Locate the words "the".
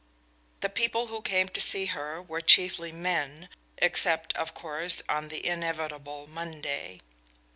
0.61-0.69, 5.27-5.45